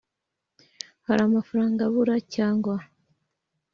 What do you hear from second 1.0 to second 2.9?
Hari amafaranga abura cyangwa